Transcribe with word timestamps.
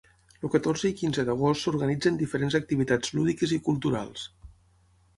El 0.47 0.51
catorze 0.53 0.89
i 0.91 0.95
quinze 1.01 1.25
d'agost 1.27 1.61
s'organitzen 1.67 2.19
diferents 2.23 2.59
activitats 2.63 3.15
lúdiques 3.19 3.57
i 3.59 3.63
culturals. 3.71 4.29